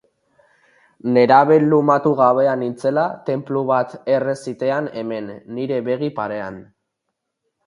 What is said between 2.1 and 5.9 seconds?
gabea nintzela tenplu bat erre zitean hemen, nire